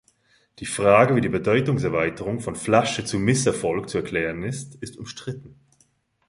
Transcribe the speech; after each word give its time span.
Die 0.57 0.65
Frage, 0.65 1.15
wie 1.15 1.21
die 1.21 1.29
Bedeutungserweiterung 1.29 2.39
von 2.39 2.55
„Flasche“ 2.55 3.05
zu 3.05 3.19
„Misserfolg“ 3.19 3.87
zu 3.87 3.99
erklären 3.99 4.41
ist, 4.41 4.73
ist 4.81 4.97
umstritten. 4.97 5.59